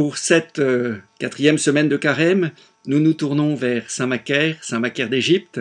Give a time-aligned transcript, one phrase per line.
[0.00, 2.52] Pour cette euh, quatrième semaine de carême,
[2.86, 5.60] nous nous tournons vers Saint Macaire, Saint Macaire d'Égypte,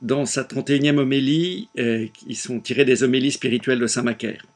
[0.00, 4.46] dans sa 31e homélie, euh, qui sont tirées des homélies spirituelles de Saint Macaire.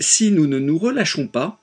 [0.00, 1.58] Si nous ne nous relâchons pas,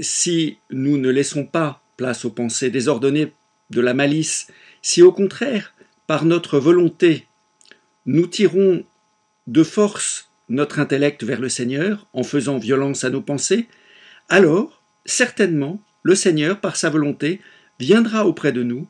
[0.00, 3.32] si nous ne laissons pas place aux pensées désordonnées
[3.70, 4.48] de la malice,
[4.82, 5.72] si au contraire,
[6.08, 7.28] par notre volonté,
[8.06, 8.84] nous tirons
[9.46, 13.68] de force notre intellect vers le Seigneur en faisant violence à nos pensées,
[14.28, 17.40] alors, certainement, le Seigneur, par sa volonté,
[17.78, 18.86] viendra auprès de nous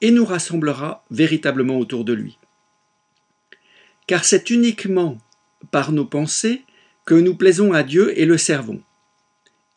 [0.00, 2.38] et nous rassemblera véritablement autour de lui.
[4.06, 5.18] Car c'est uniquement
[5.70, 6.62] par nos pensées
[7.06, 8.82] que nous plaisons à Dieu et le servons.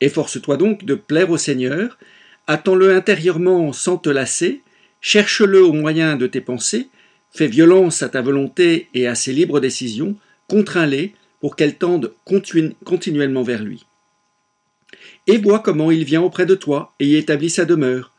[0.01, 1.97] Efforce-toi donc de plaire au Seigneur,
[2.45, 4.61] attends-le intérieurement sans te lasser,
[5.01, 6.89] cherche-le au moyen de tes pensées,
[7.31, 10.15] fais violence à ta volonté et à ses libres décisions,
[10.47, 12.13] contrains-les pour qu'elles tendent
[12.85, 13.85] continuellement vers lui.
[15.27, 18.13] Et vois comment il vient auprès de toi et y établit sa demeure.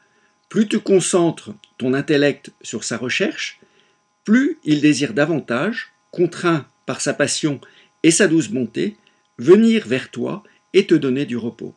[0.49, 3.61] Plus tu concentres ton intellect sur sa recherche,
[4.25, 7.61] plus il désire davantage, contraint par sa passion
[8.03, 8.97] et sa douce bonté,
[9.39, 10.43] venir vers toi
[10.75, 11.75] et te donner du repos.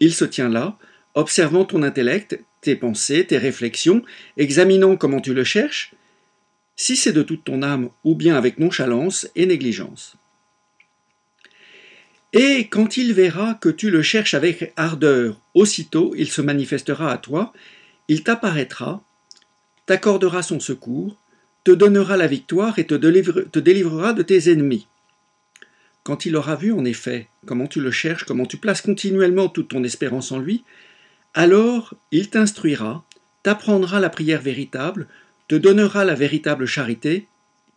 [0.00, 0.78] Il se tient là,
[1.14, 4.02] observant ton intellect, tes pensées, tes réflexions,
[4.36, 5.94] examinant comment tu le cherches,
[6.76, 10.16] si c'est de toute ton âme ou bien avec nonchalance et négligence.
[12.32, 17.18] Et quand il verra que tu le cherches avec ardeur, aussitôt il se manifestera à
[17.18, 17.52] toi,
[18.08, 19.02] il t'apparaîtra,
[19.86, 21.16] t'accordera son secours,
[21.64, 24.86] te donnera la victoire et te, délivrera de tes ennemis.
[26.02, 29.68] Quand il aura vu en effet comment tu le cherches, comment tu places continuellement toute
[29.68, 30.64] ton espérance en lui,
[31.34, 33.04] alors il t'instruira,
[33.42, 35.08] t'apprendra la prière véritable,
[35.48, 37.28] te donnera la véritable charité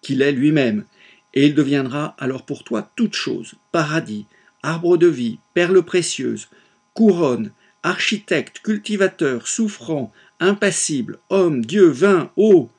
[0.02, 0.86] qu'il est lui-même,
[1.34, 4.25] et il deviendra alors pour toi toute chose, paradis,
[4.64, 6.50] arbre de vie, perles précieuses,
[6.94, 7.52] couronne,
[7.84, 12.70] architecte, cultivateur, souffrant, impassible, homme, Dieu, vin, eau,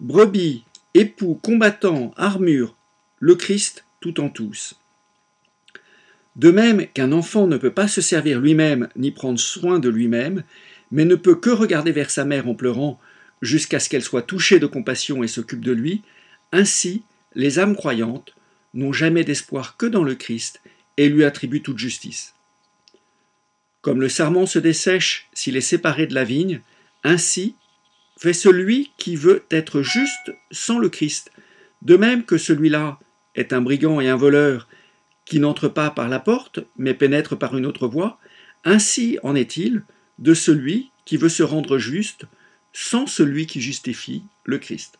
[0.00, 0.64] brebis,
[0.94, 2.76] époux, combattant, armure,
[3.18, 4.78] le Christ tout en tous.
[6.36, 10.44] De même qu'un enfant ne peut pas se servir lui-même ni prendre soin de lui-même,
[10.92, 13.00] mais ne peut que regarder vers sa mère en pleurant
[13.42, 16.02] jusqu'à ce qu'elle soit touchée de compassion et s'occupe de lui,
[16.52, 17.02] ainsi
[17.34, 18.34] les âmes croyantes
[18.74, 20.60] n'ont jamais d'espoir que dans le Christ
[20.98, 22.34] et lui attribuent toute justice.
[23.80, 26.60] Comme le sarment se dessèche s'il est séparé de la vigne,
[27.04, 27.54] ainsi
[28.18, 31.30] fait celui qui veut être juste sans le Christ,
[31.82, 32.98] de même que celui-là
[33.36, 34.68] est un brigand et un voleur
[35.24, 38.18] qui n'entre pas par la porte, mais pénètre par une autre voie,
[38.64, 39.84] ainsi en est-il
[40.18, 42.24] de celui qui veut se rendre juste
[42.72, 44.98] sans celui qui justifie le Christ.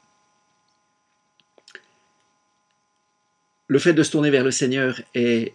[3.66, 5.54] Le fait de se tourner vers le Seigneur est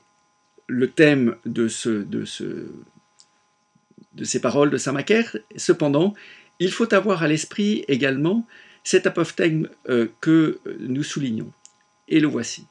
[0.67, 2.67] le thème de, ce, de, ce,
[4.13, 5.37] de ces paroles de Saint Macaire.
[5.55, 6.13] Cependant,
[6.59, 8.45] il faut avoir à l'esprit également
[8.83, 11.51] cet apophthegme euh, que nous soulignons.
[12.07, 12.65] Et le voici.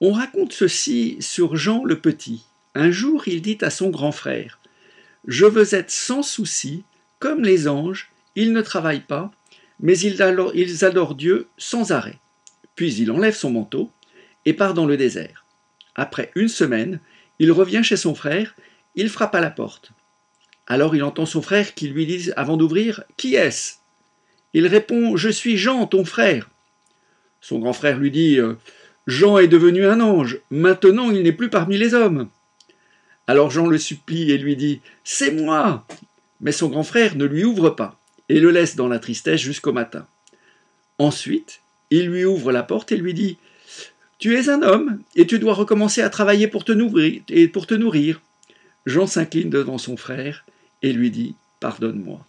[0.00, 2.44] On raconte ceci sur Jean le Petit.
[2.74, 4.60] Un jour, il dit à son grand frère
[5.26, 6.84] Je veux être sans souci,
[7.18, 9.32] comme les anges, ils ne travaillent pas,
[9.80, 12.20] mais ils adorent Dieu sans arrêt.
[12.76, 13.90] Puis il enlève son manteau
[14.44, 15.44] et part dans le désert.
[15.98, 17.00] Après une semaine,
[17.40, 18.54] il revient chez son frère,
[18.94, 19.90] il frappe à la porte.
[20.68, 23.74] Alors il entend son frère qui lui dit avant d'ouvrir Qui est-ce?
[24.54, 26.48] Il répond Je suis Jean, ton frère.
[27.40, 28.38] Son grand frère lui dit
[29.08, 32.28] Jean est devenu un ange, maintenant il n'est plus parmi les hommes.
[33.26, 35.84] Alors Jean le supplie et lui dit C'est moi
[36.40, 37.98] Mais son grand frère ne lui ouvre pas
[38.28, 40.06] et le laisse dans la tristesse jusqu'au matin.
[40.98, 41.60] Ensuite,
[41.90, 43.36] il lui ouvre la porte et lui dit
[44.18, 47.22] Tu es un homme et tu dois recommencer à travailler pour te nourrir.
[47.28, 48.20] Et pour te nourrir.
[48.84, 50.44] Jean s'incline devant son frère
[50.82, 52.27] et lui dit Pardonne-moi.